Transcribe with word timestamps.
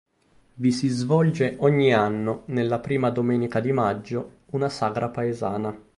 Vi 0.55 0.71
si 0.71 0.87
svolge 0.89 1.57
ogni 1.59 1.93
anno, 1.93 2.41
nella 2.45 2.79
prima 2.79 3.11
domenica 3.11 3.59
di 3.59 3.71
maggio, 3.71 4.37
una 4.53 4.67
sagra 4.67 5.09
paesana. 5.09 5.79